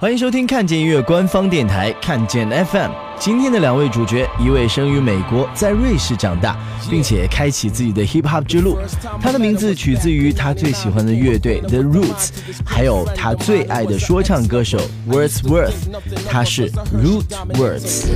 [0.00, 2.92] 欢迎收听看见音乐官方电台看见 FM。
[3.18, 6.56] 今天的两位主角，一位生于美国，在瑞士长大，
[6.88, 8.78] 并且开启自己的 hip hop 之路。
[9.20, 12.28] 他的名字取自于他最喜欢的乐队 The Roots，
[12.64, 15.72] 还有他最爱的说唱歌手 Wordsworth。
[16.28, 17.24] 他是 Root
[17.54, 18.06] Words。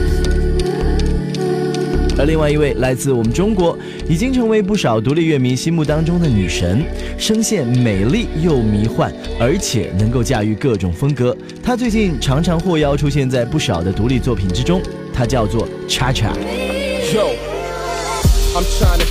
[2.18, 3.76] 而另外一位来自我们中国，
[4.08, 6.84] 已经成为不少独立乐迷心目当中的女神，
[7.18, 11.36] 声线美丽又迷幻，而且能够驾驭各种风格。
[11.62, 14.80] 她最近常常获邀出现在不少的独立作品之中，
[15.12, 16.32] 她叫做 Cha Cha。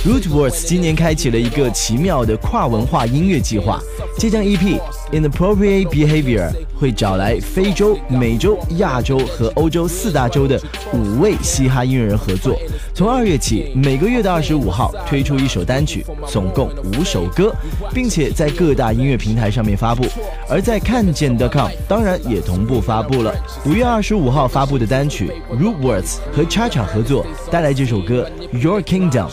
[0.06, 3.82] Rootwords 今年开启了一个奇妙的跨文化音乐计划，
[4.16, 4.78] 这张 EP
[5.10, 10.60] Inappropriate Behavior 会找来非洲、美洲、亚洲和欧洲四大洲的
[10.92, 12.56] 五位嘻哈音乐人合作。
[12.94, 17.50] 从二月起，每个月的二十五号推出一首单曲，总共五首歌，
[17.94, 20.04] 并且在各大音乐平台上面发布。
[20.46, 29.30] 而在看见 .com 当然也同步发布了五月二十五号发布的单曲 Rootwords 和 Cha Cha 合作带来这首歌 Your Kingdom。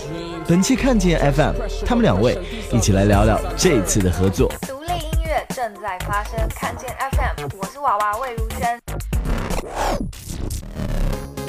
[0.48, 1.54] 本期看见 FM，
[1.86, 2.40] 他们两位
[2.72, 4.50] 一起来聊聊这次的合作。
[4.62, 10.09] 独立音乐正在发生，看见 FM，我是娃娃魏如萱。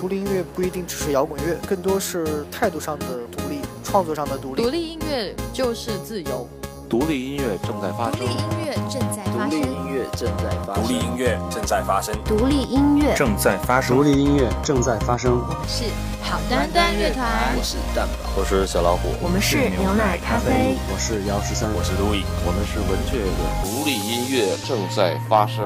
[0.01, 4.62] 独立音乐不一定只是摇滚乐，更多是态度上的独立，创作上的独立。
[4.62, 6.48] 独立音乐就是自由。
[6.89, 8.21] 独立音乐正在发生。
[8.21, 9.61] 独立音乐正在发生。
[9.61, 10.75] 独立音乐正在发生。
[10.75, 12.17] 独立音乐正在发生。
[12.25, 13.97] 独立音乐正在发生。
[13.98, 15.33] 独立音乐正在发生。
[15.39, 15.84] 我们是
[16.23, 17.28] 好端端乐团。
[17.59, 18.31] 我是蛋宝。
[18.39, 19.11] 我是小老虎。
[19.21, 20.78] 我们是牛奶咖啡。
[20.91, 21.69] 我是姚十三。
[21.75, 22.25] 我是 Louis。
[22.47, 23.28] 我们是文雀乐。
[23.62, 25.62] 独立音乐正在发生。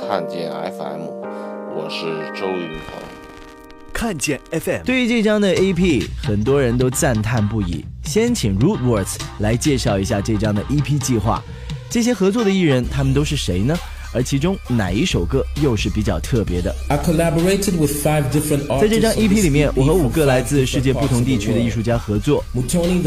[0.00, 1.04] 看见 FM，
[1.76, 3.19] 我是周云鹏。
[4.00, 4.82] 看见 FM。
[4.82, 7.84] 对于这张的 AP，很多人都赞叹不已。
[8.02, 11.42] 先请 Rootwords 来介绍一下这张的 EP 计划。
[11.90, 13.76] 这些合作的艺人，他们都是谁呢？
[14.12, 16.74] 而其中哪一首歌又是比较特别的？
[18.80, 22.44] 在这张 EP 里面，我和五个来自世界不同地区的艺术家合作。
[22.54, 23.00] Mutoni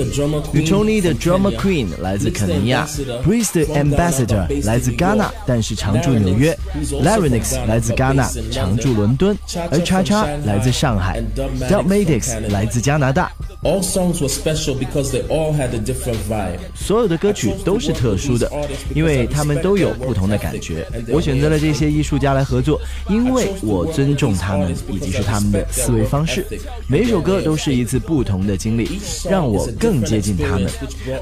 [1.02, 2.88] the Drama Queen 来自肯尼亚
[3.26, 6.58] ，Priest Ambassador 来自戛纳，但是常驻纽约
[7.04, 9.36] ；Larynx 来自戛纳，常驻伦敦；
[9.72, 11.22] 而 Cha Cha 来自上海
[11.70, 13.32] ；Dubmatics 来自加拿大。
[13.64, 16.60] All songs were special because they all had a different vibe.
[16.76, 18.52] 所有的歌曲都是特殊的，
[18.94, 20.86] 因为他们都有不同的感觉。
[21.10, 26.46] 我选择了这些艺术家来合作，因为我尊重他们以及是他们的思维方式。
[26.88, 29.00] 每一首歌都是一次不同的经历，
[29.30, 30.70] 让我更接近他们。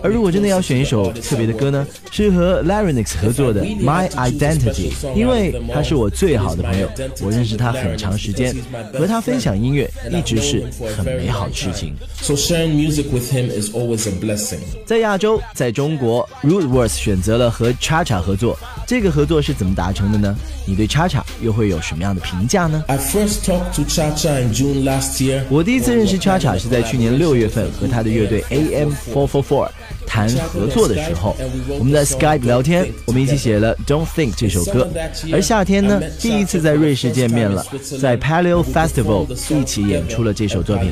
[0.04, 6.90] 而如果真的要选一首特别的歌呢，是和 Larynx 合作的 My Identity，因为他是我最好的朋友，
[7.22, 8.56] 我认识他很长时间，
[8.94, 10.66] 和他分享音乐一直是
[10.98, 11.96] 很美好的事情。
[12.22, 14.60] So sharing music with him is always a blessing.
[14.86, 18.58] 在亚洲，在中国，Rootworth 选择了和 Cha Cha 合作。
[18.86, 20.36] 这个合作是怎么达成的呢？
[20.66, 25.44] 你对 Cha Cha 又会有什么样的评价呢 I first talked to Cha Cha in June last year.
[25.52, 29.70] 我第一次认识 Cha Cha 是在去年六月份和他的乐队 AM Four Four Four
[30.08, 31.38] 谈合作的时候，
[31.78, 34.90] 我们在 Skype 聊天，我们一起写了 Don't Think 这首歌。
[35.32, 37.64] 而夏天呢，第一次在瑞士见面了，
[38.00, 40.92] 在 Paleo Festival 一起演出了这首作品。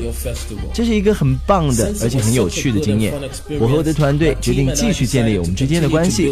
[0.72, 3.12] 这是一个很棒的，而且很有趣的经验。
[3.58, 6.30] 我和我的团队决定继续建立我们之间的关系。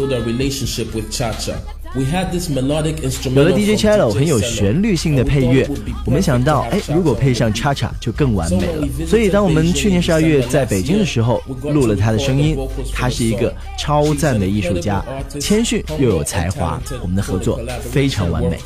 [1.95, 5.67] 有了 DJ Cello 很有旋律性的配乐，
[6.05, 8.87] 我们想到，哎，如果配上 Cha Cha 就更完美了。
[9.07, 12.55] 所以，当我们去年十二月在北京的时候，录了他的声音，
[12.93, 15.03] 他是一个超赞的艺术家，
[15.39, 18.59] 谦逊又有才华，我们的合作非常完美。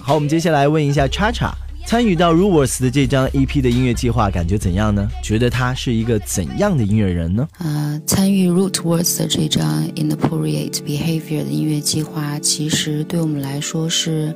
[0.00, 1.50] 好，我们接下来问一下 Cha Cha。
[1.86, 5.08] 参与到 Rootwords 的这张 EP 的音乐计划，感觉怎样呢？
[5.22, 7.46] 觉得他是一个怎样的音乐人呢？
[7.58, 14.34] 啊，参与 Rootwords 的这张 Inappropriate Behavior 的音乐计划，其实对我们来说是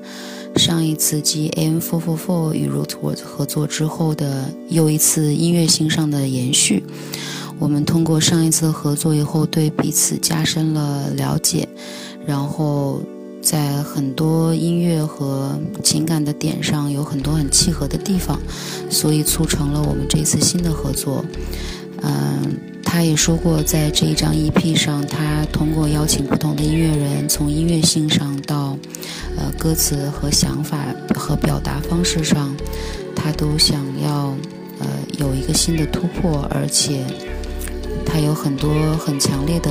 [0.54, 6.84] 上一次继 AM444 与 Rootwords 合作之后的又一次音乐性上的延续。
[7.58, 11.68] 我们通过上一次合作以后，对彼此加深了了解，
[12.24, 13.02] 然后。
[13.42, 18.38] 在很多音乐和情感的点上有很多很契合的地方，
[18.90, 21.24] 所以促成了我们这次新的合作。
[22.02, 28.76] 嗯，他也说过，在这一张 EP 上，他通过邀请不同的音乐人，从音乐性上到
[29.36, 30.78] 呃歌词和想法
[31.14, 32.54] 和表达方式上，
[33.16, 34.34] 他都想要
[34.78, 34.86] 呃
[35.18, 37.04] 有一个新的突破，而且
[38.04, 39.70] 他有很多很强烈的。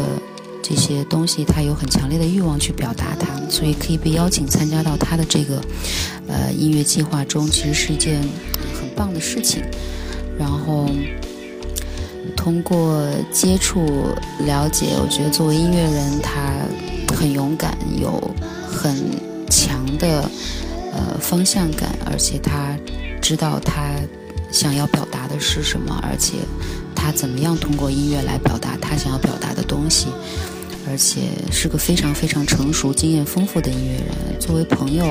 [0.61, 5.61] 这些东西，他有很强烈的欲望去表达它，所以可以被邀请参加到他的这个
[6.27, 8.21] 呃音乐计划中，其实是一件
[8.79, 9.63] 很棒的事情。
[10.37, 10.89] 然后
[12.37, 14.13] 通过接触
[14.45, 16.53] 了解，我觉得作为音乐人，他
[17.15, 18.21] 很勇敢，有
[18.65, 18.95] 很
[19.49, 20.29] 强的
[20.93, 22.77] 呃方向感，而且他
[23.21, 23.95] 知道他
[24.51, 26.37] 想要表达的是什么，而且
[27.01, 30.07] 他怎么样通过音乐来表达他想要表达的东西，
[30.85, 34.37] 而且是个非常非常成熟、经验丰富的音乐人。
[34.37, 35.05] 作为朋友，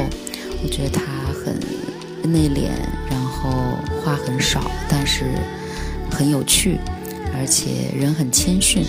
[0.62, 1.02] 我觉得他
[1.32, 1.58] 很
[2.31, 2.69] 内敛，
[3.11, 3.50] 然后
[4.05, 5.25] 话很少，但是
[6.11, 6.79] 很有趣，
[7.35, 8.85] 而且人很谦逊。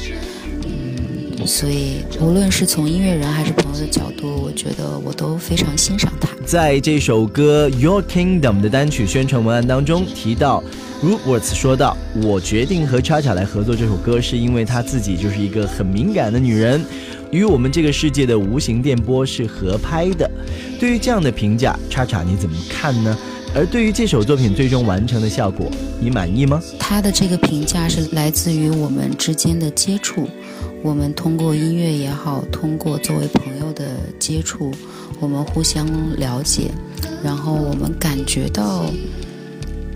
[1.46, 6.30] 所以，无论是从音乐人还是朋友的角度，我觉得我都非常欣赏他。
[6.46, 10.64] 在这首歌《Your Kingdom》的单曲宣传文案当中提到
[11.04, 16.84] ，Roots 说道：“我决定和叉叉来合作这首歌，是因为她自己就是一个很敏感的女人，
[17.32, 20.30] 与我们这个世界的无形电波是合拍的。”
[20.80, 23.18] 对于这样的评价，叉叉你怎么看呢？
[23.56, 26.62] 而对于这首作品最终完成的效果，你满意吗？
[26.78, 30.30] 他的这个评价是来自于我们之间的接触。
[30.82, 34.72] 我们通过音乐也好，通过作为朋友的接触，
[35.20, 35.86] 我们互相
[36.16, 36.72] 了解，
[37.22, 38.86] 然后我们感觉到，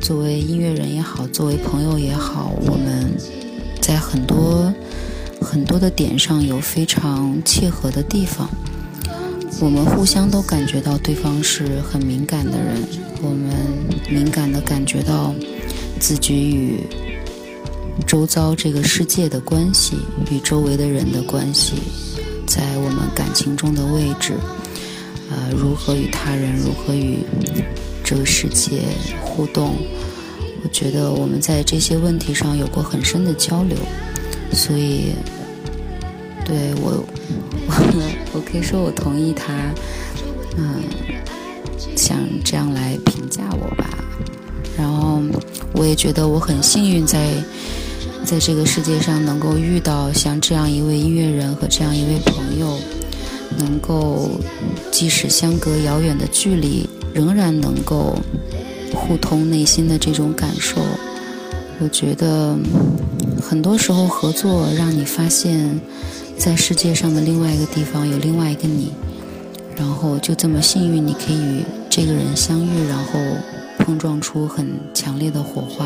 [0.01, 3.11] 作为音乐人也好，作为朋友也好，我们
[3.81, 4.73] 在很多
[5.39, 8.49] 很多的点上有非常契合的地方。
[9.61, 12.83] 我们互相都感觉到对方是很敏感的人，
[13.21, 13.55] 我们
[14.09, 15.33] 敏感的感觉到
[15.99, 16.79] 自己与。
[18.07, 19.97] 周遭这个世界的关系
[20.31, 21.73] 与周围的人的关系，
[22.47, 24.33] 在我们感情中的位置，
[25.29, 27.19] 呃，如何与他人，如何与
[28.03, 28.81] 这个世界
[29.23, 29.75] 互动？
[30.63, 33.77] 我觉得我们在这些问题上有过很深的交流，
[34.53, 35.13] 所以，
[36.45, 37.03] 对我，
[38.33, 39.53] 我可以说我同意他，
[40.57, 40.81] 嗯，
[41.95, 44.02] 像这样来评价我吧。
[44.77, 45.21] 然后，
[45.73, 47.33] 我也觉得我很幸运在。
[48.25, 52.79] 在这个世界上，能够遇到像这样一位音乐人和这样一位朋友，
[53.57, 54.29] 能够
[54.91, 58.17] 即使相隔遥远的距离，仍然能够
[58.95, 60.81] 互通内心的这种感受。
[61.79, 62.57] 我觉得
[63.41, 65.81] 很多时候合作让你发现，
[66.37, 68.93] 在世界上的另外一个地方有另外一个你，
[69.75, 73.19] 然后就这么幸运，你可以与这个人相遇，然后
[73.83, 75.85] 碰撞出很强烈的火花。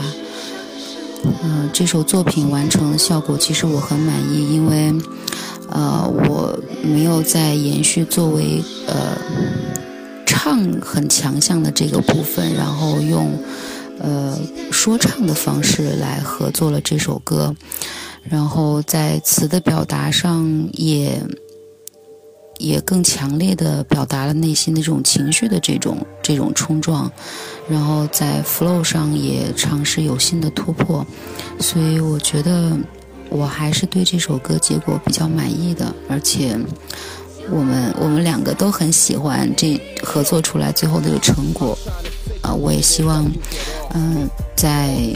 [1.43, 4.93] 嗯，这首作品完成的效果其实我很满意，因为，
[5.69, 9.17] 呃，我没有在延续作为呃
[10.27, 13.37] 唱很强项的这个部分，然后用
[13.99, 14.37] 呃
[14.71, 17.53] 说唱的方式来合作了这首歌，
[18.23, 21.19] 然后在词的表达上也。
[22.57, 27.11] 也更强烈的表达了内心的这种情绪的这种这种冲撞，
[27.69, 31.05] 然后在 flow 上也尝试有新的突破，
[31.59, 32.77] 所以我觉得
[33.29, 36.57] 我还是对这首歌结果比较满意的，而且
[37.49, 41.77] 我们我们两个都很喜欢这合作出来最后这个成果，
[42.47, 43.29] 啊，我也希望，
[43.93, 45.13] 嗯，在。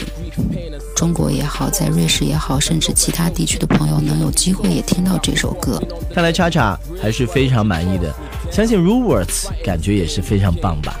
[0.94, 5.82] 中国也好，在瑞士也好，甚至其他地区的朋友能有机会也听到这首歌。
[6.14, 8.14] 看来叉叉还是非常满意的。
[8.52, 11.00] 相信 Ruwords 感觉也是非常棒吧。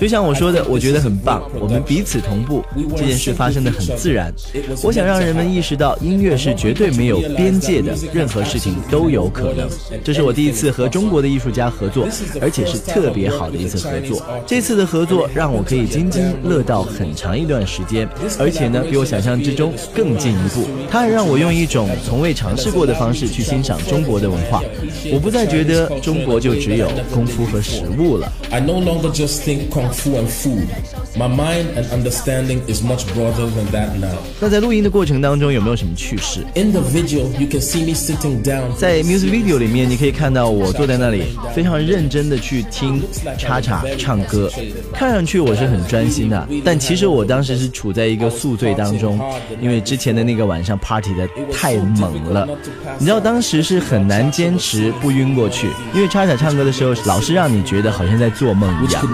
[0.00, 1.42] 就像我说的，我觉得很棒。
[1.58, 2.64] 我们彼此同步，
[2.96, 4.32] 这件事发生的很自然。
[4.84, 9.68] 我想让人们意识到，音乐是绝对没有边界的，任何事情都有可能。
[10.04, 12.06] 这是我第一次和中国的艺术家合作，
[12.40, 14.24] 而且是特别好的一次合作。
[14.46, 18.08] 这次的合作让我可以津津乐道很长一段时间，
[18.38, 20.68] 而且呢，比我想象之中更进一步。
[20.88, 24.62] 它还让我用一种从未尝试过的方式去欣赏中国的文化。
[25.12, 26.59] 我不再觉得中国就。
[26.59, 28.31] 只有功夫和食物了。
[28.51, 30.67] I no longer just think kung fu and food.
[31.20, 34.16] My mind and understanding is much broader than that now.
[34.40, 38.74] 那在录音的过程当中有没有什么趣事？In the video, you can see me sitting down.
[38.74, 41.24] 在 music video 里面，你可以看到我坐在那里，
[41.54, 43.02] 非常认真的去听
[43.36, 44.50] 叉叉唱歌。
[44.94, 49.20] 看上去我是很专心的，但其实我当时是处在一个宿醉当中，
[49.60, 52.48] 因为之前的那个晚上 party 的太猛了。
[52.98, 56.50] 你知道当时是很难坚持不晕过去，因为叉叉唱。
[56.50, 59.06] 唱歌的时候，老是让你觉得好像在做梦一样。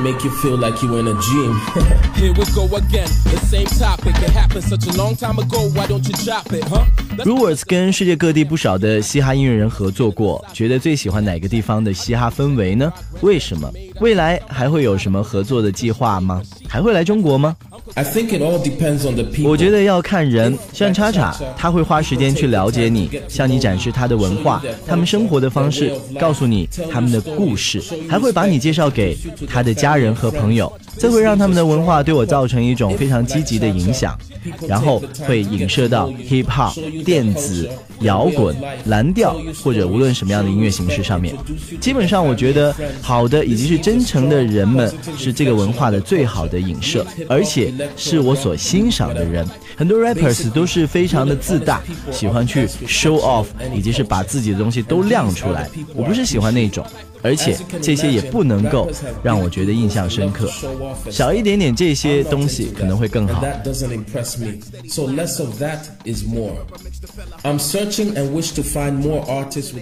[7.24, 12.92] Rules 跟世界各地不少的嘻哈音乐人合作过，觉得最喜欢哪个地方的嘻哈氛围呢？
[13.20, 13.70] 为什么？
[14.00, 16.42] 未来还会有什么合作的计划吗？
[16.68, 17.56] 还会来中国吗？
[19.44, 29.16] 我觉得要看人，像叉叉，他会花时间去了解你，向你展示他的文化、他们生活的方式，告诉你他们的故事，还会把你介绍给
[29.48, 30.70] 他的家人和朋友。
[30.98, 34.16] 这会让他们的文化对我造成一种非常积极的影响，
[34.66, 37.68] 然后会影射到 hip hop、电子、
[38.00, 41.34] 摇滚、蓝调或者无论什么样的音乐形式上面。
[41.80, 49.46] 基本上，我觉得好的以及是真诚的人们是这个文化的最好的影射，而且是我所欣赏的人。
[49.76, 55.68] 很多 rappers 都是非常的自大，喜欢去 show off，以及是把自己的东西都亮出来。
[55.94, 56.84] 我不是喜欢那种。
[57.22, 58.88] 而且这些也不能够
[59.22, 60.50] 让我觉得印象深刻，
[61.10, 63.44] 少一点点这些东西可能会更好。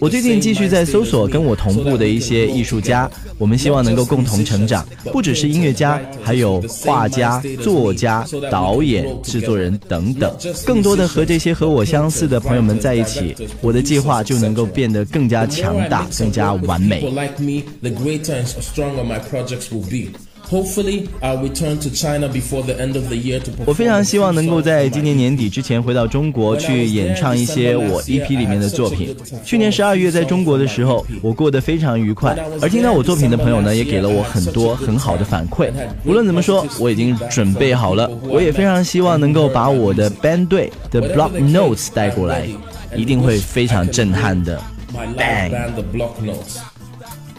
[0.01, 17.05] 我最近继续在搜索跟我同步的一些艺术家，我们希望能够共同成长，不只是音乐家，还有画家、作家、导演、制作人等等，更多的和这些和我相似的朋友们在一起，我的计划就能够变得更加强大、更加完美。
[17.25, 20.11] Like me, the greater and stronger my projects will be.
[20.47, 29.17] Hopefully, I'll return to China before the end of the year to 我非常希望能够在今年年底之前回到中国去演唱一些我 EP 里面的作品。
[29.43, 35.71] 去年十二月在中国的时候，我过得非常愉快，而听到我作品的朋友呢，也给了我很多很好的反馈。
[36.05, 42.47] 无论怎么说，我已经准备好了，我也非常希望能够把我的 band 队的 Block Notes 带过来，
[42.95, 44.61] 一定会非常震撼的。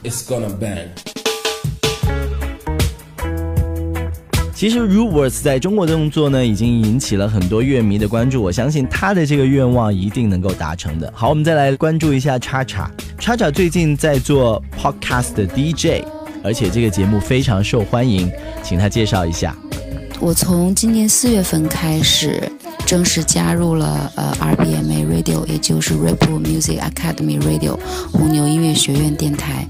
[0.06, 0.90] Bang！It's gonna bang。
[4.54, 8.42] 其实 Roots 在中国的动作呢，已经引起了很多乐迷的关注。
[8.42, 11.12] 我相信他的这个愿望一定能够达成的。
[11.14, 12.90] 好，我们再来关注一下叉叉。
[13.20, 16.06] 叉叉最近在做 Podcast 的 DJ，
[16.44, 18.32] 而且这个节目非常受欢迎，
[18.64, 19.56] 请他介绍一下。
[20.22, 22.50] 我从今年四月份开始。
[22.86, 27.78] 正式加入了呃 RBMA Radio，也就是 Ripple Music Academy Radio
[28.12, 29.68] 红牛音乐学院电台，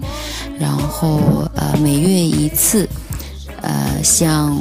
[0.60, 2.88] 然后呃每月一次，
[3.62, 4.58] 呃向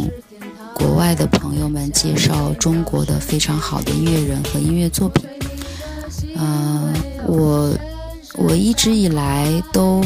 [0.75, 5.25] 国外的朋友们介绍中国的非常好的音乐人和音乐作品。
[6.37, 6.93] 嗯，
[7.27, 7.73] 我
[8.37, 10.05] 我一直以来都。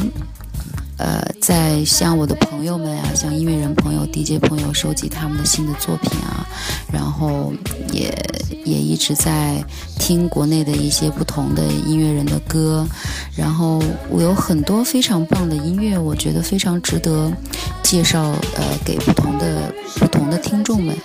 [0.99, 6.45] 呃，在向我的朋友们啊，向音乐人朋友、DJ 朋友收集他们的新的作品啊，
[6.93, 7.53] 然后
[7.93, 8.13] 也
[8.65, 9.65] 也一直在
[9.97, 12.85] 听国内的一些不同的音乐人的歌，
[13.37, 17.33] 然后我有很多非常棒的音乐，我觉得非常值得
[17.83, 18.21] 介绍
[18.57, 20.97] 呃给不同的不同的听众们，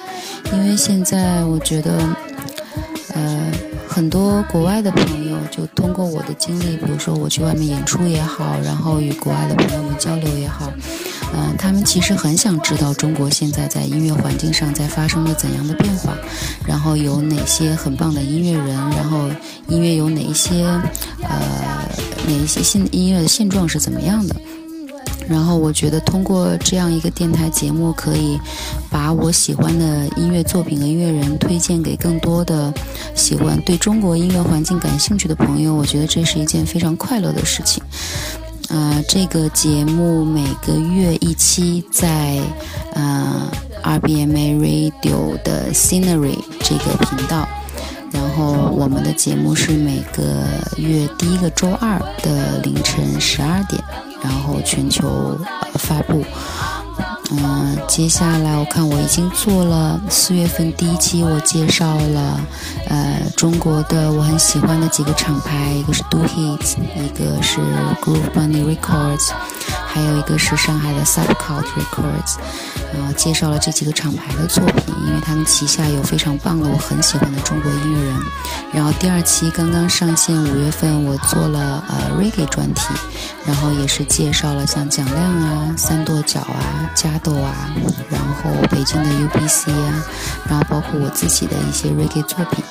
[0.52, 2.00] 因为现在我觉得
[3.14, 3.52] 呃。
[3.94, 10.74] 很多国外的朋友就通过我的经历，比如说我去外面演出也好，然后与国外的朋友们交流也好，
[11.32, 16.18] 嗯，他们其实很想知道中国现在在音乐环境上在发生了怎样的变化，
[16.66, 19.30] 然后有哪些很棒的音乐人，然后
[19.68, 20.64] 音乐有哪一些，
[21.22, 21.88] 呃，
[22.26, 24.36] 哪一些现音乐的现状是怎么样的。
[25.30, 28.38] 然后我觉得通过这样一个电台节目，可以
[28.94, 32.72] 把我喜欢的音乐作品和音乐人推荐给更多的
[33.16, 35.74] 喜欢对中国音乐环境感兴趣的朋友。
[35.74, 37.84] 我觉得这是一件非常快乐的事情。
[38.70, 42.40] 啊，这个节目每个月一期，在
[42.94, 43.52] 啊
[43.84, 47.48] RBMA Radio 的 Scenery 这个频道。
[48.12, 50.46] 然后我们的节目是每个
[50.78, 53.84] 月第一个周二的凌晨十二点。
[54.22, 55.38] 然后全球
[55.74, 56.24] 发布，
[57.36, 62.40] 嗯，接下来我看我已经做了四月份第一期，我介绍了
[62.88, 67.60] 呃中国的我很喜欢的几个厂牌，一个是 Do Hit，一个是
[68.02, 69.32] Groove Bunny Records，
[69.88, 72.36] 还有一个是上海的 Subcult Records。
[72.94, 78.20] 呃，介绍了这几个厂牌的作品，因为他们旗下有非常棒的我很喜欢的中国音乐人。
[78.72, 82.94] 然后第二期刚刚上线，五月份我做了呃 Reggae 专题，
[83.48, 87.74] 然后也是介绍了像蒋亮啊、三跺脚啊、加豆啊，
[88.10, 90.06] 然后北京的 UBC 啊，
[90.50, 92.64] 然后包括我自己的一些 Reggae 作品。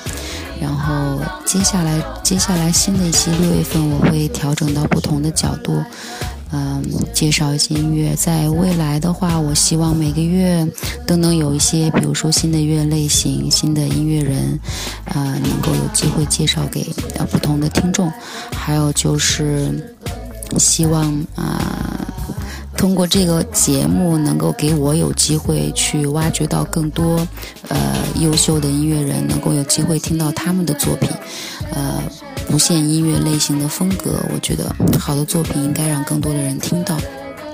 [0.61, 5.83] 然后接下来接下来新的一期六月份我会调整到不同的角度。
[6.55, 6.83] 嗯，
[7.15, 8.15] 介绍一些音乐。
[8.15, 10.63] 在未来的话，我希望每个月
[11.07, 14.59] 都能有一些，比如说新的乐类型、新的音乐人，
[15.05, 16.85] 啊，能够有机会介绍给
[17.17, 18.13] 呃不同的听众。
[18.55, 19.97] 还有就是
[20.59, 22.07] 希望啊，
[22.83, 27.25] 通过这个节目能够给我有机会去挖掘到更多
[27.69, 31.09] 呃优秀的音乐人，能够有机会听到他们的作品，
[31.73, 32.03] 呃。
[32.49, 36.97] 不限音乐类型的风格，我觉得好的作品应该让更多的人听到。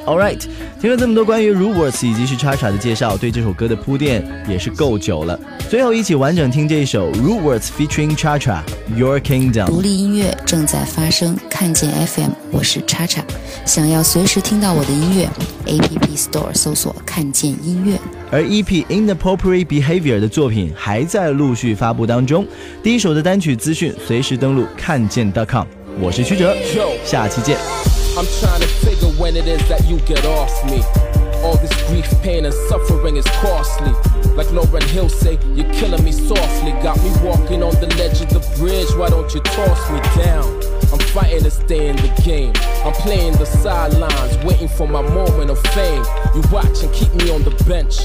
[0.06, 0.42] All right，
[0.82, 5.40] 听了这么多关于 Rootworks 以及是叉叉的介绍，对这首歌的铺垫也是够久了。
[5.70, 8.64] 最后一起完整听这一首 Rootworks featuring 叉叉
[8.96, 9.68] Your Kingdom。
[9.68, 13.24] 独立音乐正在发生，看见 FM，我是叉叉。
[13.66, 15.30] 想要随时听到我的音乐
[15.68, 18.00] ，APP Store 搜索看见音乐。
[18.32, 22.48] 而 EP Inappropriate Behavior 的作品还在陆续发布当中，
[22.82, 25.68] 第一首的单曲资讯随时登录看见 .com。
[26.00, 26.56] 我是曲哲，
[27.06, 27.89] 下期见。
[28.20, 30.84] I'm trying to figure when it is that you get off me.
[31.42, 33.94] All this grief, pain, and suffering is costly.
[34.36, 36.72] Like Lauren Hill say, you're killing me softly.
[36.84, 38.94] Got me walking on the ledge of the bridge.
[38.98, 40.52] Why don't you toss me down?
[40.92, 42.52] I'm fighting to stay in the game.
[42.84, 46.04] I'm playing the sidelines, waiting for my moment of fame.
[46.36, 48.00] You watch and keep me on the bench.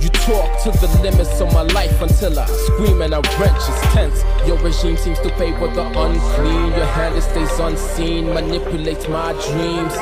[0.00, 3.62] You talk to the limits of my life until I scream and I wrench.
[3.68, 4.24] It's tense.
[4.46, 6.72] Your regime seems to favor the unclean.
[6.76, 9.94] Your hand stays unseen, manipulates my dreams.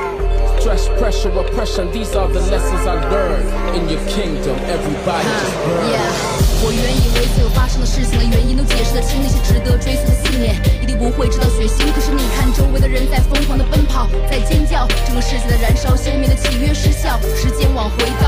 [0.58, 3.46] Stress, pressure, oppression, these are the lessons I learned.
[3.76, 5.90] In your kingdom, everybody just burn.
[5.90, 6.42] Yeah.
[6.64, 11.90] 我原以为所有发生的事情的原因都解释得清，那些值得追随的信念一定不会知道血腥。
[11.90, 18.25] 可是你看，周围的人在疯狂的奔跑，在尖叫，整个世界在燃烧，鲜明的契约失效，时间往回倒，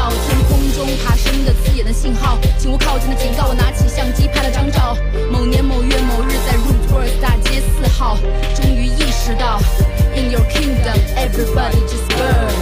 [2.02, 3.50] 信号，请勿靠近的警告。
[3.50, 4.96] 我拿起相机拍了张照，
[5.30, 8.18] 某年某月某日，在 Rootworks 大街四号，
[8.56, 9.60] 终于意识到
[10.16, 12.56] ，In your kingdom, everybody just burn。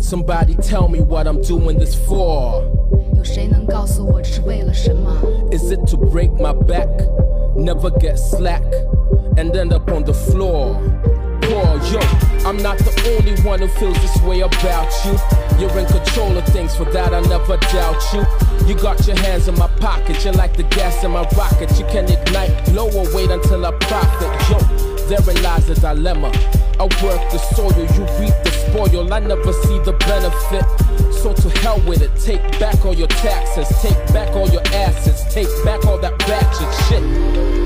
[0.00, 2.73] Somebody tell me what I'm doing this for.
[3.33, 5.11] 有谁能告诉我这是为了什么？
[5.51, 6.87] Is it to break my back,
[7.55, 8.63] never get slack,
[9.37, 10.75] and end up on the floor?
[11.41, 11.99] Poor yo,
[12.45, 15.17] I'm not the only one who feels this way about you.
[15.57, 18.23] You're in control of things, for that I never doubt you.
[18.67, 21.71] You got your hands in my pocket, you're like the gas in my rocket.
[21.79, 24.29] You can ignite, blow or wait until I profit.
[24.49, 24.59] Yo,
[25.07, 26.31] therein lies the dilemma.
[26.79, 29.11] I work the soil, you reap the spoil.
[29.11, 30.65] I never see the benefit.
[31.24, 32.10] So to hell with it.
[32.20, 36.74] Take back all your taxes, take back all your assets, take back all that ratchet
[36.84, 37.63] shit.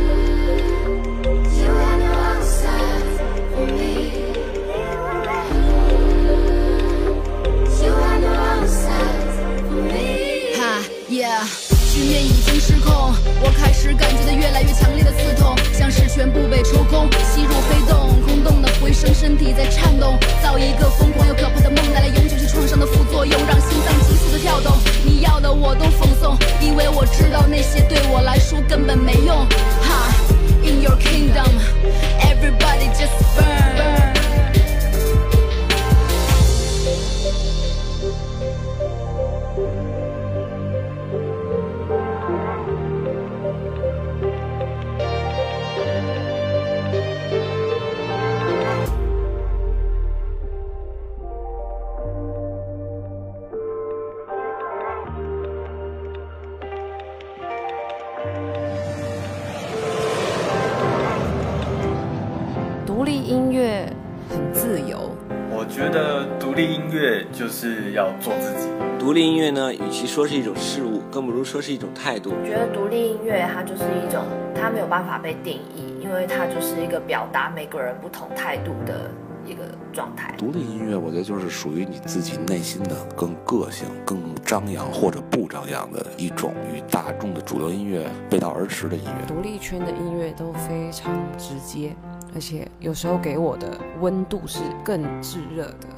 [69.69, 72.31] 呢，与其说是一种事物，更不如说是一种态度。
[72.31, 79.11] 我觉得独立音乐它就是一种，它没有办法被定义，因为它就是一个表达每个人不同态度的
[79.47, 80.35] 一个状态。
[80.39, 89.27] 独立音乐，我觉得就是属于你自己内心的更个性、更张扬或者不张扬的一种与大众的主流音乐背道而驰的音乐。
[89.27, 91.95] 独立圈的音乐都非常直接，
[92.35, 95.89] 而且有时候给我的温度是更炙热的。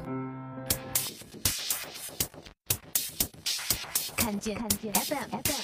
[4.21, 5.60] 看见看见 FM FM。